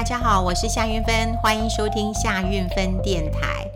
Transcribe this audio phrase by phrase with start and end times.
[0.00, 3.70] 大家好，我是夏韵芬，欢迎收听夏韵芬电台。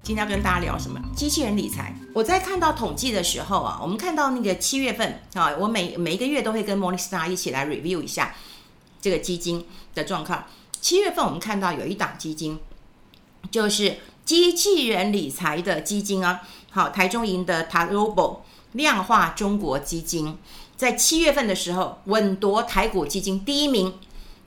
[0.00, 1.00] 今天要跟大家聊什么？
[1.16, 1.92] 机器人理财。
[2.14, 8.36] 我在看到统计的时候啊，我们看到那个七月份啊，我每每一个月都会跟 Monica 一起来 review 一下
[9.00, 10.44] 这个基金的状况。
[10.80, 12.60] 七月份我们看到有一档基金，
[13.50, 18.36] 就是机器人理财的基金啊，好，台中银的 TAROBO
[18.70, 20.38] 量化中国基金，
[20.76, 23.94] 在七月份的时候稳夺台股基金第一名。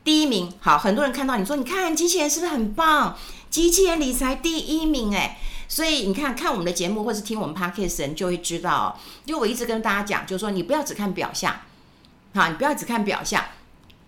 [0.03, 3.17] 第一名，好，很多人看到你说，你看机器人是不是很棒？
[3.49, 11.55] 机器人理财第一名，哎，所以你看看我们的节目，或是听我们 podcast 人就会知道，因为我一直跟大家讲，就是说你不要只看表象，
[12.33, 13.43] 好，你不要只看表象，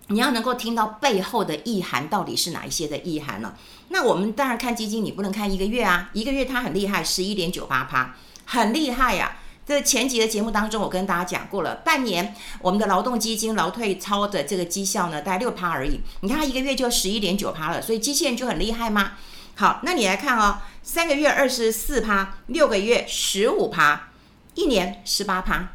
[0.08, 3.54] 你要能够听到背后的意涵到底是哪一些的意涵呢？
[3.90, 8.16] 那我们当然看基金，你不能看一个月啊，一个月它很厉害，十一点九八趴，
[8.46, 9.38] 很厉害呀、
[9.72, 16.02] 这前几的节目当中，我跟大家讲过了，半年我们的劳动基金劳退操的这个绩效呢，大概六趴而已。
[16.20, 19.14] 你看它一个月就十一点九趴了，所以机器人就很厉害吗？
[19.56, 24.10] 好，那你来看哦，三个月二十四趴，六个月十五趴，
[24.56, 25.70] 一年十八趴，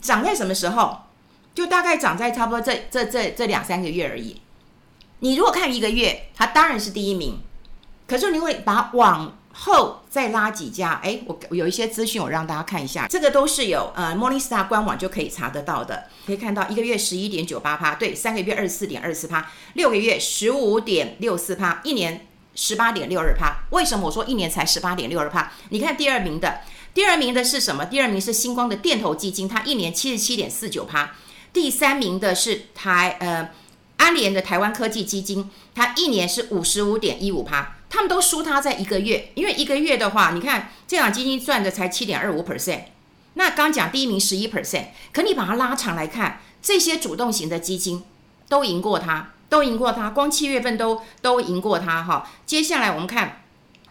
[0.00, 1.02] 涨在什么时候？
[1.54, 4.40] 就大概涨在差不多这这这这两三个月而已。
[5.18, 7.40] 你如果看一个月，它当然是第一名，
[8.06, 23.64] 可是你会把往后再拉几家，哎，我有一些资讯，我让大家看一下，这个都是有呃 Morningstar 官网就可以查得到的，可以看到一个月十一点九八趴，对，三个月二十四点二四趴，六个月十五点六四趴，一年十八点六二趴。
[23.70, 25.52] 为什么我说一年才十八点六二趴？
[25.68, 27.84] 你看第二名的，第二名的是什么？
[27.84, 31.12] 第二名是星光的电投基金，它一年七十七点四九趴。
[31.52, 33.50] 第三名的是台呃
[33.98, 37.76] 安联的台湾科技基金，它一年是五十五点一五趴。
[37.92, 42.84] 他们都输他在一个月，因为一个月的话，你看这档基金赚的才七点二五 percent，
[43.34, 48.02] 那刚讲第一名十一 percent，可你把它拉长来看，这些主动型的基金
[48.48, 52.30] 都赢过他，都赢过他，光七月份都都赢过他哈。
[52.46, 53.42] 接下来我们看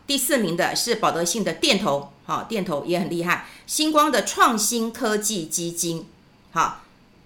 [0.07, 6.07] 第四名的是保德信的电投，好，电投也很厉害，星光的创新科技基金，
[6.53, 6.81] 好，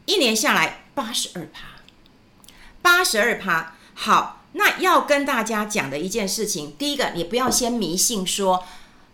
[0.08, 1.62] 一年下来八十二趴，
[2.82, 4.35] 八十二趴，好。
[4.58, 8.64] 那要跟大家讲的一件事情，第一个，你不要先迷信说，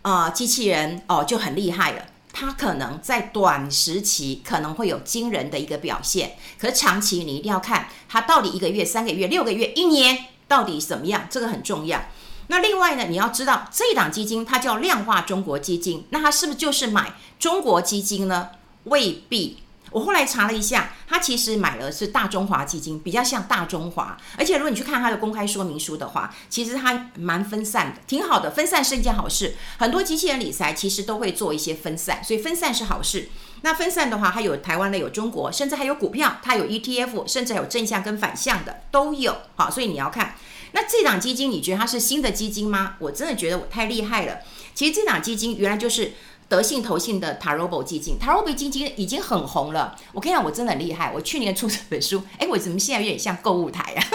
[0.02, 12.00] 啊、机器人哦就很厉害了，它可能在短时期可能会有惊人的一个表现，可是长期你一定要看它到底一个月、三个月、六个月、一年到底怎么样，这个很重要。
[12.46, 18.50] 那另外呢，你要知道这一档基金它叫量化中国基金，那它是不是就是买中国基金呢？
[18.84, 19.58] 未必。
[19.92, 24.16] 我后来查了一下，他其实买的是大中华基金，比较像大中华。
[24.36, 28.50] 而且如果你去看他的公开说明书的话，其实他蛮分散的，挺好的。
[28.50, 33.28] 分散是一件好事，很多机器人理财其实都会做一些分散，所以分散是好事。
[33.60, 39.36] 那分散的话，它有台湾的，有中国，甚至还有股票，它有 ETF，甚至还有正向跟反向的都有。
[39.56, 40.34] 好，所以你要看，
[40.72, 42.96] 那这档基金，你觉得它是新的基金吗？
[42.98, 44.38] 我真的觉得我太厉害了。
[44.74, 46.14] 其实这档基金原来就是。
[46.48, 49.96] 德信投信的 TAROBO 基金，TAROBO 基金已经很红了。
[50.12, 51.10] 我跟你讲，我真的很厉害。
[51.14, 54.04] 我去年出这本书， 哎，我怎么现在有点像购物台啊？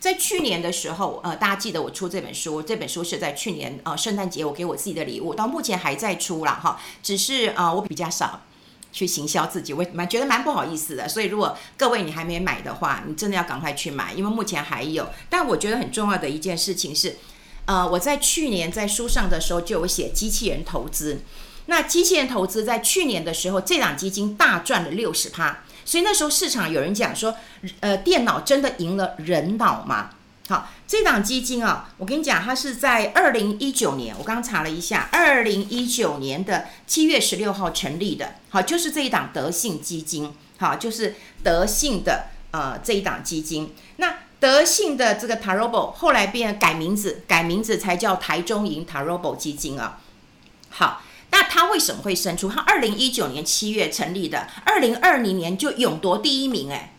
[0.00, 6.80] 在去年的时候，呃，大家记得我出这本书，这本书是在去年呃圣诞节我给我自己的礼物，到目前还在出了哈。
[7.02, 8.40] 只是啊、我比较少
[8.90, 11.08] 去行销自己，我蛮觉得蛮不好意思的。
[11.08, 15.08] 所以如果各位你还没买的话，你真的要赶快去买，因为目前还有。
[15.28, 17.18] 但我觉得很重要的一件事情是。
[17.66, 21.22] 呃，我在去年在书上的时候就有写机器人投资。
[21.66, 25.62] 那机器人投资在去年的时候，这档基金大赚了六十趴。
[25.84, 27.34] 所以那时候市场有人讲说，
[27.80, 30.10] 呃，电脑真的赢了人脑吗？
[30.48, 38.34] 好，这档基金啊，我跟你讲，它是在二零一九年，我刚刚查了一下，二零一九年的七月十六号成立的。
[38.50, 43.72] 好，就是这一档德信基金，好，就是德信的呃这一档基金。
[43.96, 50.00] 那德信的这个 TAROBO 后来变改名字，改名字才叫台中银 TAROBO 基金啊。
[50.68, 52.50] 好，那它为什么会胜出？
[52.50, 56.92] 它二零一九年七月成立的，二零二零年就勇夺第一名，哎，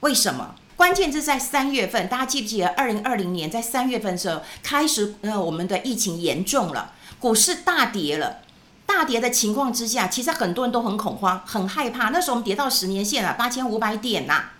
[0.00, 0.56] 为什么？
[0.74, 2.66] 关键是在三月份，大家记不记得？
[2.70, 6.90] 二零二零年在三月份的时候开始，呃，我们的疫情严重了，
[7.20, 8.38] 股市大跌了，
[8.84, 12.08] 大跌的情况之下，其实很多人都很恐慌，很害怕。
[12.08, 14.52] 那时候我们跌到十年线了，八千五百点呐、啊。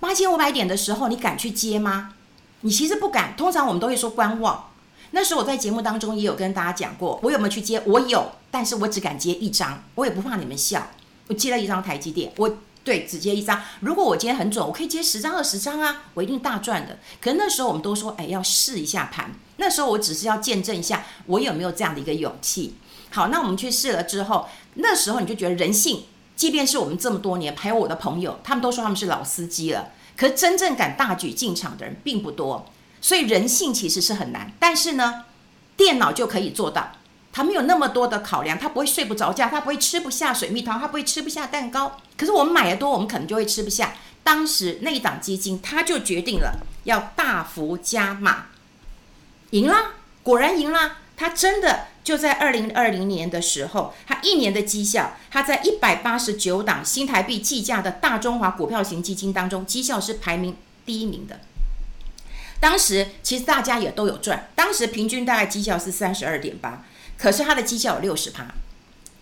[0.00, 2.14] 八千五百点的时候，你敢去接吗？
[2.62, 3.36] 你其实不敢。
[3.36, 4.70] 通常我们都会说观望。
[5.12, 7.82] 那时候我在节目当中也有跟大家讲过，我有没有去接？
[7.84, 10.88] 我有，但是我只敢接一张，我也不怕你们笑。
[11.28, 13.60] 我接了一张台积电，我对只接一张。
[13.80, 16.98] 如果我今天很准，我可以接十张、二十张啊，我一定大赚的。
[17.20, 19.32] 可是那时候我们都说，哎，要试一下盘。
[19.56, 22.76] 那时候我只是要见证一下，我有没有这样的一个勇气。
[23.10, 26.04] 好，那我们去试了之后，那时候你就觉得人性。
[26.40, 29.90] 即便是我们这么多年，还有我的朋友，他们都说他们是老司机了。
[30.16, 32.64] 可真正敢大举进场的人并不多，
[33.02, 34.50] 所以人性其实是很难。
[34.58, 35.26] 但是呢，
[35.76, 36.92] 电脑就可以做到，
[37.30, 41.98] 它没有那么多的考量，它不会睡不着觉，它不会吃不下水蜜桃，它不会吃不下蛋糕。
[42.16, 43.92] 可是我们买的多，我们可能就会吃不下。
[44.24, 48.46] 当时那一档基金，它就决定了要大幅加码，
[49.50, 49.76] 赢了，
[50.22, 50.96] 果然赢了。
[51.18, 60.56] 它真的就在二零二零年的时候，它一年的绩效，它在一百八十九档新台币计价的大中华股票型基金当中，绩效是排名
[60.86, 61.40] 第一名的。
[62.58, 66.84] 当时其实大家也都有赚，当时平均大概绩效是三十二点八，
[67.16, 68.46] 可是它的绩效有六十趴，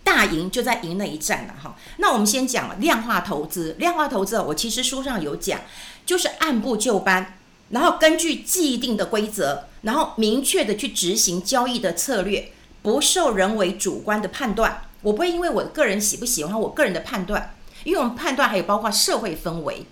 [0.03, 1.77] 大赢就在赢那一战了哈。
[1.97, 5.61] 那我们先讲量化投资，量化投资我其实书上有讲，
[6.05, 7.35] 就是按部就班。
[7.69, 12.51] 然后根据既定的规则，然后明确的去执行交易的策略，
[12.89, 14.81] 不受人为主观的判断。
[15.01, 19.85] 我不会因为我个人喜不喜欢我个人的判断，因为我们判断还有包括社会氛围，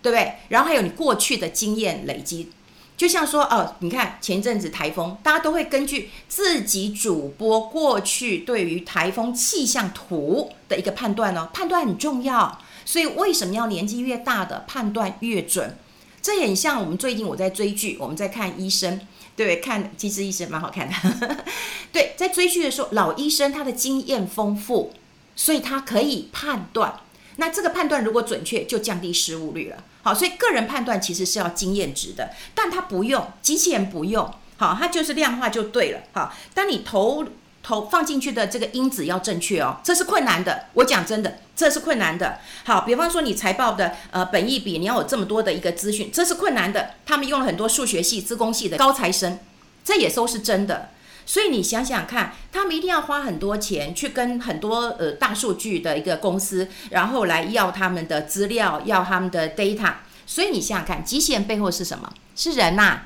[0.00, 0.34] 对不对？
[0.48, 2.50] 然后还有你过去的经验累积。
[2.96, 12.58] 就像说哦，你看前阵子台风，大家都会根据自己主播过去对于台风气象图的一个判断呢，判断很重要。
[12.84, 15.76] 所以为什么要年纪越大的判断越准？
[16.22, 19.00] 这也像我们最近我在追剧，我们在看医生，
[19.34, 21.44] 对，看机智医生蛮好看的。
[21.92, 24.92] 对，在追剧的时候，老医生他的经验丰富，
[25.34, 27.00] 所以他可以判断。
[27.36, 29.82] 那这个判断如果准确，就降低失误率了。
[30.02, 36.00] 好，所以个人判断其实是要经验值的，但他不用，机器人不用，好，它就是量化就对了。
[36.12, 37.26] 好，当你投。
[37.62, 40.64] 投放进去的这个因子要正确哦，这是困难的。
[40.74, 42.38] 我讲真的，这是困难的。
[42.64, 46.90] 好，比方说你财报的呃本益比，你要有这么多的一个资讯，这是困难的。
[47.06, 49.38] 他们用了很多数学系、资工系的高材生，
[49.84, 50.90] 这也都是真的。
[51.24, 59.94] 所以你想想看，他们一定要花很多钱去跟很多呃大数据的一个公司，然后来要他们的资料，要他们的 data。
[60.26, 62.12] 所以你想想看，机器人背后是什么？
[62.34, 63.02] 是人呐、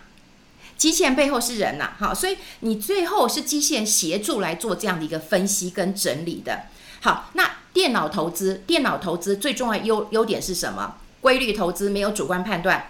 [0.77, 6.65] 机器人背后是人呐，好，所以你最后是机器人协助来做这样的一个分析跟整理的。
[7.01, 10.97] 好，那电脑投资，电脑投资最重要优优点是什么？
[11.21, 12.89] 规律投资，没有主观判断。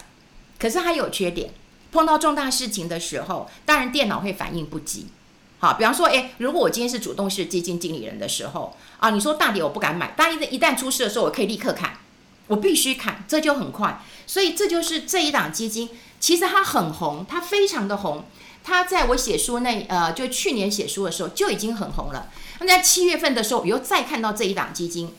[0.58, 1.50] 可是它有缺点，
[1.92, 5.06] 碰到重大事情的时候，当然电脑会反应不及。
[5.58, 11.98] 好，比方说，诶，如果我今天是主动式基金经理人的时候啊，你说大跌我不敢买，但一一旦出事的时候，我可以立刻砍，
[12.48, 14.02] 我必须砍，这就很快。
[14.26, 15.88] 所以这就是这一档基金。
[16.26, 18.24] 其实它很红，它非常的红。
[18.64, 22.28] 它在我写书那呃，就去年写书的时候就已经很红了。
[22.58, 25.14] 那在七月份的时候，我又再看到这一档基金。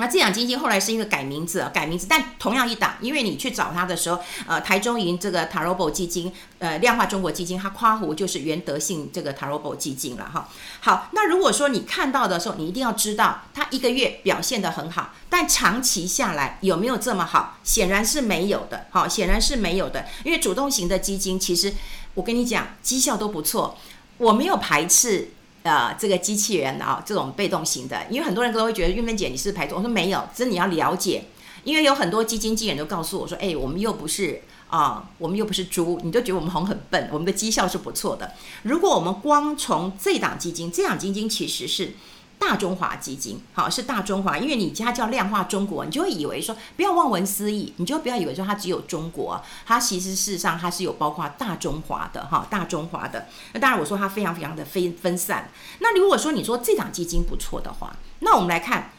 [0.00, 10.48] 那这档基金后来是因为改名字，改名字，但同样一档，因为你去找它的时候，呃，台中银这个 Tarobo 基金，呃，量化中国基金，它夸胡就是原德信这个 Tarobo 基金了哈。
[10.80, 17.58] 好，那如果说你看到的时候，你一定要知道它一个月表现得很好，但长期下来有没有这么好？
[17.62, 21.74] 显然是没有的，好，显然是没有的，因为主动型的基金其实
[22.14, 23.76] 我跟你讲绩效都不错，
[24.16, 25.32] 我没有排斥。
[25.62, 31.24] 呃，这个机器人啊，这种被动型的，因为很多人都会觉得运芬姐你是排除，我说没有，这你要了解，
[31.64, 38.32] 因为有很多基金经理人都告诉我说，哎，我们又不是啊，我们又不是猪，你就觉得我们红很笨，我们的绩效是不错的。
[38.62, 41.94] 如果我们光从这档基金，这档基金其实是。
[42.40, 53.28] 大中华基金，好，是大中华，因为你它叫量化中国，你就会以为说不要望文思义，你就不要以为说它只有中国，它其实事实上它是有包括大中华的哈，大中华的。
[53.52, 55.50] 那当然我说它非常非常的分分散。
[55.80, 58.90] 那如果说你说这档基金不错的话，那我们来看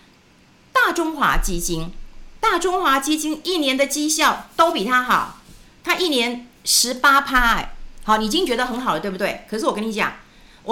[0.71, 1.91] 大中华基金，
[2.39, 5.39] 大中华基金一年的绩效都比它好，
[5.83, 9.45] 它一年十八趴，哎，好，你已经觉得很好了，对不对？
[9.49, 10.13] 可是我跟你讲。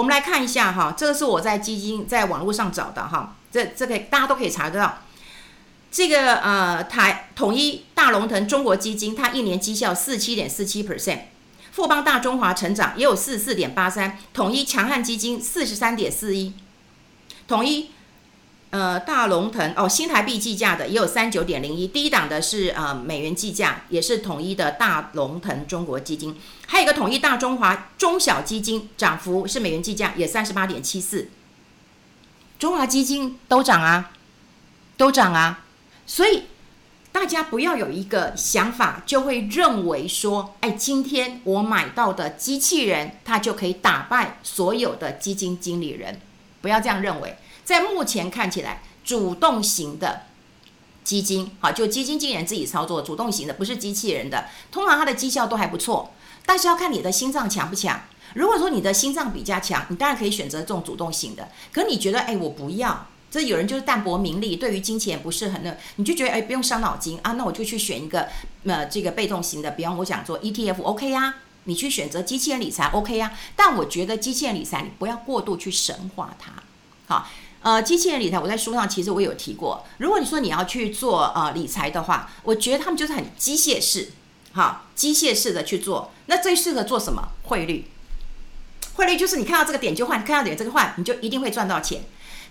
[0.00, 5.00] 我们来看一下哈，这个是我在基金在网络上找的哈，这这个大家都可以查得到。
[5.90, 11.18] 这个呃台统一大龙腾中国基金，它一年绩效四七点四七 percent，
[11.72, 16.54] 富邦大中华成长也有四四点八三，统一强悍基金四十三点四一，
[17.46, 17.90] 统一。
[18.70, 26.36] 呃，大龙腾哦，新台币计价的也有三九点零一，第一档的是呃美元计价，也是统一的大龙腾中国基金，
[26.68, 31.30] 还有一个统一大中华中小基金，涨幅是美元计价也三十八点七四，
[32.60, 34.12] 中华基金都涨啊，
[34.96, 35.64] 都涨啊，
[36.06, 36.44] 所以
[37.10, 46.20] 大家不要有一个想法，就会认为说，哎，今天我买到的机器人，它就可以打败所有的基金经理人，
[46.60, 47.36] 不要这样认为。
[47.70, 50.22] 在目前看起来，主动型的
[51.04, 56.12] 基金，好，就基金经理人自己操作，主动型的不是机器人的，通常它的绩效都还不错，
[56.44, 58.02] 但是要看你的心脏强不强。
[58.34, 61.48] 如果说你的心脏比较强，你当然可以选择这种主动型的。
[61.72, 68.26] 可你觉得，哎，我不要，这有人就是淡泊名利，对于金钱不是很那，你就觉得哎不用伤脑筋啊，那我就去选一个
[68.64, 76.50] 呃这个被动型的，比方我想做 ETF OK 啊，你去选择机器人理财 OK 啊，但我觉得机器人理财你不要过度去神化它，
[77.06, 77.28] 好。
[77.62, 79.84] 呃，机器人理财，我在书上其实我有提过。
[79.98, 84.12] 如果你说你要去做呃理财的话，我觉得他们就是很机械式，
[84.54, 86.10] 哈，机械式的去做。
[86.24, 87.32] 那最适合做什么？
[87.42, 87.84] 汇率，
[88.94, 92.02] 汇率就是你看到这个点就换，看到点这个换，你就一定会赚到钱。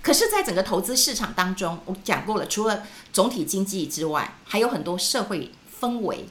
[0.03, 5.51] 可是，在整个投资市场当中，我讲过了，除了总体经济之外，还有很多社会
[5.81, 6.27] 氛围，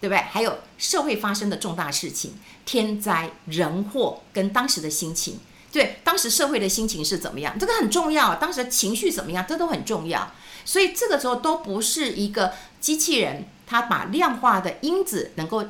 [0.00, 0.18] 对不对？
[0.18, 2.34] 还有社会发生的重大事情，
[2.66, 5.40] 天灾人祸跟当时的心情。
[5.70, 7.58] 对，当时社会的心情是怎么样？
[7.58, 8.34] 这个很重要。
[8.36, 9.44] 当时的情绪怎么样？
[9.46, 10.32] 这都很重要。
[10.64, 15.64] 所以这个时候都不是一个机器人，它把量化的因子能够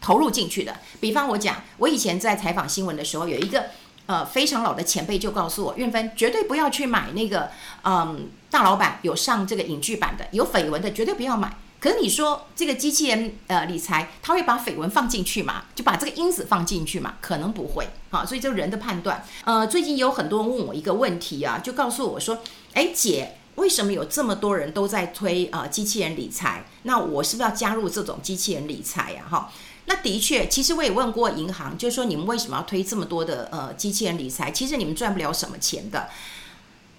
[0.00, 0.76] 投入进去的。
[1.00, 3.66] 比方我讲，我以前在采访新闻的时候，有一个
[4.06, 7.50] 呃非常老的前辈就告诉我，韵芬绝对不要去买那个
[7.84, 11.56] 嗯大老板有上这个影剧版的，有绯闻的绝对不要买。
[11.78, 15.64] 可是你说这个机器人呃理财，他会把绯闻放进去吗？
[15.74, 17.14] 就把这个因子放进去嘛？
[17.20, 17.88] 可能不会。
[18.10, 19.24] 好，所以就人的判断。
[19.44, 22.38] 呃，最近有很多人问我一个问题啊，就告诉我说，
[22.72, 26.64] 哎，姐，为什么有这么多人都在推呃机器人理财？
[26.84, 29.24] 那我是不是要加入这种机器人理财呀？
[29.28, 29.52] 哈，
[29.84, 34.50] 那的确，其实我也问过银行，就是说你们为什么要推这么多的呃机器人理财？
[34.50, 36.08] 其实你们赚不了什么钱的。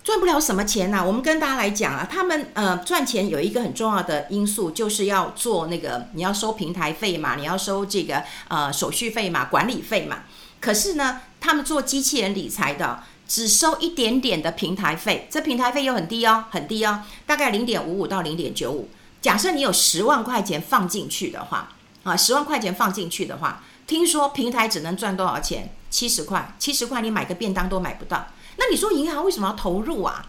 [0.07, 10.19] 赚不了什么钱呐、我们跟大家来讲啊，他们呃赚钱有一个很重要的因素，就是要做那个你要收平台费嘛，你要收这个呃手续费嘛，管理费嘛。
[10.61, 18.87] 可是呢，他们做机器人理财的只收一点点的平台费，这平台费又很低哦，很低哦，大概零点五五到零点九五。
[19.21, 21.73] 假设你有十万块钱放进去的话，
[22.03, 25.73] 啊，十万块钱放进去的话，听说平台只能赚多少钱？
[25.89, 28.25] 七十块，七十块你买个便当都买不到。
[28.57, 30.27] 那你说银行为什么要投入啊？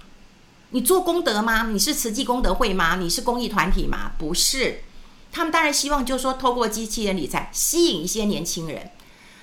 [0.70, 1.68] 你做功德吗？
[1.70, 2.96] 你是慈济功德会吗？
[2.96, 4.12] 你是公益团体吗？
[4.18, 4.82] 不是，
[5.32, 8.90] 他们当然希望就是说透过机器人理财吸引一些年轻人。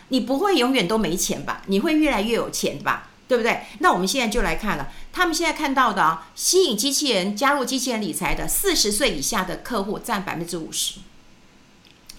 [0.10, 1.64] 你不会永远都没钱吧？
[1.66, 3.10] 你会越来越有钱吧？
[3.28, 3.62] 对不对？
[3.80, 11.00] 那我们现在就来看了，他们现在看到的啊，吸引机器人加入机器人理财的四十岁以下的客户占百分之五十，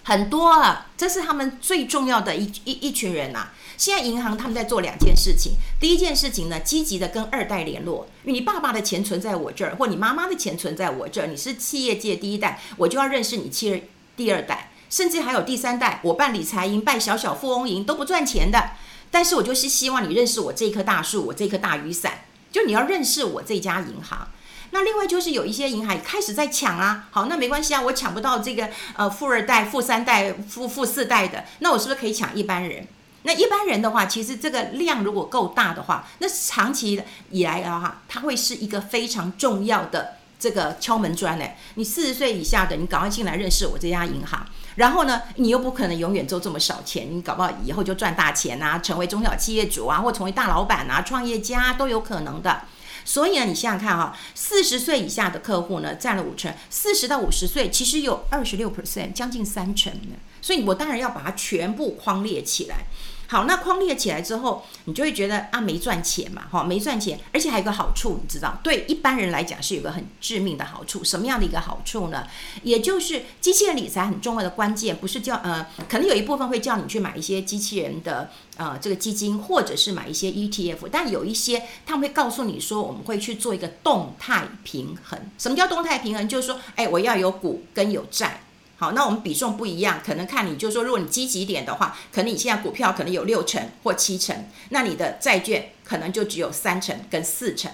[0.02, 3.52] 很多啊，这是他们最重要的一一一群人呐、啊。
[3.76, 18.71] 现在银行他们在做两件事情，第一件事情呢，积极的跟二代联络，因为你爸爸的钱存在我这儿，或你妈妈的钱存在我这儿，你是企业界第一代，我就要认识你企业第二代，甚至还有第三代，我办理财营、办小小富翁营都不赚钱的，
[19.11, 24.28] 但是我就是希望你认识我这棵大树，我这棵大雨伞，就你要认识我这家银行。
[24.71, 32.87] 那另外就是有一些银行开始在抢啊，好，那没关系啊，我抢不到这个呃富二代、富三代、富富四代的，那我是不是可以抢一般人？
[33.26, 37.02] 那一般人的话，其实这个量如果够大的话，那长期
[37.33, 41.56] 以来的话，它会是一个非常重要的这个敲门砖诶。
[41.75, 44.47] 你四十岁以下的，你赶快进来认识我这家银行。
[44.76, 52.62] 然后呢，你又不可能永远做这么少钱，你搞不好以后就赚大钱啊，成为中小企业主啊，或成为大老板啊，创业家都有可能的。
[53.04, 60.16] 所以呢，你想想看哈，四十岁以下的客户呢，占了五成；四十到五十岁，其实有二十六 percent，将近三成呢。
[60.40, 62.87] 所以我当然要把它全部框列起来。
[63.28, 72.26] 好，那框列起来之后，你就会觉得啊，没赚钱嘛，哈，没赚钱，而且还有个好处，你知道，对一般人来讲是有个很致命的好处，什么样的一个好处呢？
[72.62, 85.18] 也就是机器人理财很重要的关键，不是叫呃，可能有一部分会叫你去买一些机器人的呃这个基金，或者是买一些 ETF，但有一些他们会告诉你说，我们会去做一个动态平衡。
[85.37, 86.28] 什么叫动态平衡？
[86.28, 88.42] 就是说，哎，我要有股跟有债。
[88.78, 97.71] 好，那我们比重不一样，可能看你就说，如果你积极一点的话，可能你现在股票可能有六成或七成，那你的债券可能就只有三成跟四成。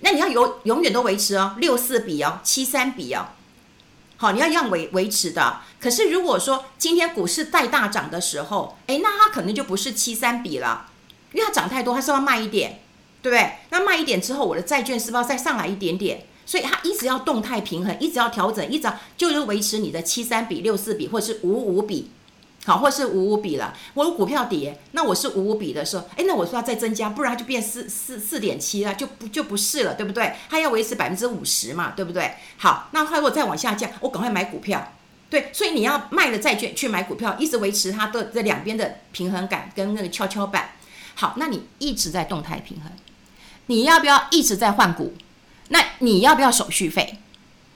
[0.00, 3.26] 那你要有永远都维持哦，六四比哦，七三比哦。
[4.16, 5.60] 好，你要一样维维持的。
[5.80, 10.86] 可是如果说今天股市再大涨的时候，诶，那它可能就不是七三比了，
[11.32, 12.80] 因为它涨太多，它是要卖一点，
[13.20, 13.54] 对不对？
[13.70, 16.24] 那卖一点之后，我的债券是不是要再上来一点点？
[16.46, 22.10] 所以它一直要动态平衡，一直要调整，一直要就是维持你的七三比、六四比，或者是五五比，
[22.64, 23.74] 好，或是五五比了。
[23.94, 30.34] 我有股票跌，那我是五五比的时候，哎，那我说要再增加，不然它就变四四四点七了，就不就不是了，对不对？
[30.48, 32.34] 它要维持百分之五十嘛，对不对？
[32.58, 34.92] 好，那它如果再往下降，我赶快买股票，
[35.30, 40.70] 对，所以你要卖了债券去买股票，一直维持它的这两边的平衡感跟那个跷跷板。
[41.14, 42.90] 好，那你一直在动态平衡，
[43.66, 45.14] 你要不要一直在换股？
[45.68, 47.18] 那你要不要手续费？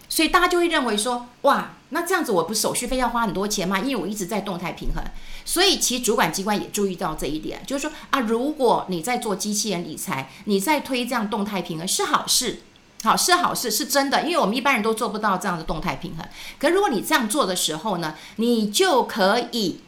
[0.09, 3.79] 所以大家就会认为说，哇，那这样子我不手续费要花很多钱吗？
[3.79, 5.05] 因为我一直在动态平衡。
[5.45, 12.63] 所以其实主管机关也注意到这一点，就是说啊，如果你在做机器人理财，你在推这样动态平衡是好事，
[13.03, 16.27] 好是好事，是真的，因为我们一般人都做不到这样的动态平衡。
[16.59, 19.81] 可如果你这样做的时候呢，你就可以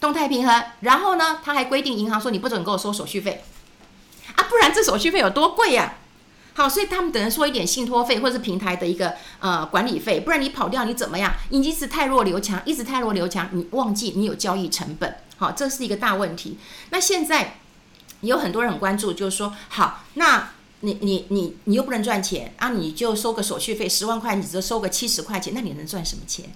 [0.00, 0.64] 动态平衡。
[0.80, 3.42] 然后呢，他还规定银行说你不准给我收手续费
[4.36, 5.94] 啊，不然这手续费有多贵呀？
[6.54, 11.32] 好，所以他们等于说一点信托费或者是平台的一个呃管理费，不然你跑掉你怎么样？
[11.48, 16.58] 你一直太弱留强，一直太弱留强，你忘记你有交易成本，好，这是一个大问题。
[16.90, 17.58] 那现在
[18.20, 26.50] 有很多人很关注，就是说，好，那你你你你又不能赚钱啊，你就收个手续费十万块，你只收个七十块钱，那你能赚什么钱？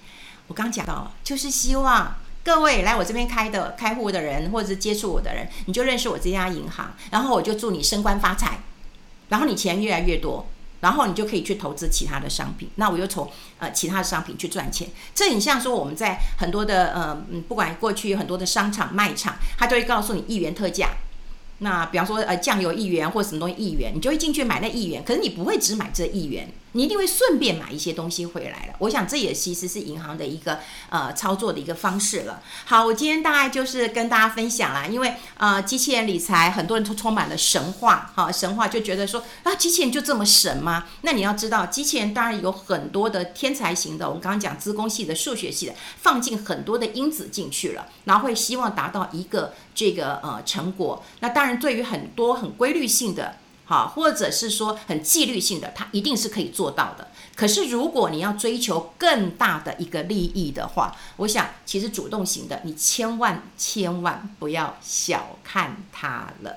[0.47, 8.59] 我刚讲到了，就是希望各位来我这边开的开户的人，或者是接触我的人，你就认识我这家银行，然后我就祝你升官发财。
[9.29, 10.47] 然后你钱越来越多，
[10.81, 12.69] 然后你就可以去投资其他的商品。
[12.75, 13.29] 那我又从
[13.59, 14.87] 呃其他的商品去赚钱。
[15.15, 20.89] 这很像说我们在很多的呃嗯，不管过去有很多的商场卖场，他都会告诉你一元特价。
[21.59, 25.03] 那比方说呃酱油一元或者什么东西一元，你就会进去买那一元。
[25.03, 26.49] 可是你不会只买这一元。
[26.73, 28.75] 你一定会顺便买一些东西回来了。
[28.79, 30.59] 我想这也其实是银行的一个
[30.89, 32.39] 呃操作的一个方式了。
[32.65, 40.85] 好，我今天大概就是跟大家分享啦，因为呃机器人理财很多人都充满了神话，哈，神话就觉得说啊机器人就这么神吗？
[41.01, 51.01] 那你要知道，机器人当然有很多的天才型的，我们刚刚讲资工系的、数学系的，放进很多的因子进去了，然后会希望达到一个这个呃成果。
[51.21, 53.35] 那当然对于很多很规律性的。
[53.69, 57.05] 好，或者是说很纪律性的，它一定是可以做到的。
[57.35, 66.55] 可是如果你要追求更大的一个利益的话，我想其实主动型的，你千万千万不要小看它了。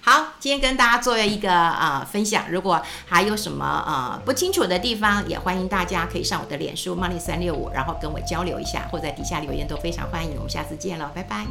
[0.00, 10.32] 好，今天跟大家做了一个啊、呃、分享，如果还有什么啊、呃、不清楚的地方，也欢迎大家可以上我的脸书 Money 三六五，然后跟我交流一下，或在底下留言都非常欢迎。
[10.34, 11.46] 我们下次见了，拜拜。